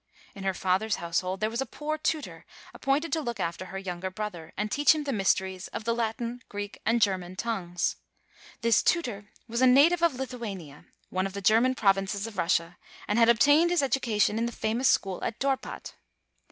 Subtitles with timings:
[0.33, 4.09] In her father's household there was a poor tutor appointed to look after her younger
[4.09, 7.97] brother, and teach him the mysteries of the Latin, Greek and German tongues.
[8.61, 13.19] This tutor was a native of Lithuania, one of the German provinces of Russia, and
[13.19, 15.93] had obtained his educa tion in the famous school at Dorpat.